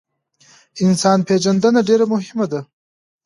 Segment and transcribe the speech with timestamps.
[0.85, 2.61] انسان پیژندنه ډیره مهمه ده